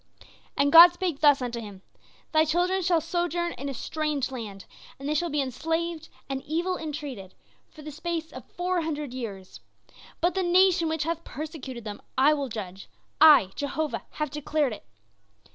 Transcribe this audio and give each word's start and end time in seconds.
"And 0.57 0.71
God 0.71 0.91
spake 0.93 1.19
thus 1.19 1.43
unto 1.43 1.59
him, 1.59 1.83
'Thy 2.31 2.45
children 2.45 2.81
shall 2.81 3.01
sojourn 3.01 3.53
in 3.53 3.69
a 3.69 3.73
strange 3.75 4.31
land, 4.31 4.65
and 4.97 5.07
they 5.07 5.13
shall 5.13 5.29
be 5.29 5.43
enslaved 5.43 6.09
and 6.27 6.41
evil 6.41 6.75
entreated 6.75 7.35
for 7.69 7.83
the 7.83 7.91
space 7.91 8.31
of 8.33 8.43
four 8.49 8.81
hundred 8.81 9.13
years. 9.13 9.59
But 10.19 10.33
the 10.33 10.41
nation 10.41 10.89
which 10.89 11.03
hath 11.03 11.23
persecuted 11.23 11.83
them 11.83 12.01
I 12.17 12.33
will 12.33 12.49
judge; 12.49 12.89
I, 13.21 13.51
Jehovah, 13.55 14.01
have 14.13 14.31
declared 14.31 14.73
it. 14.73 14.87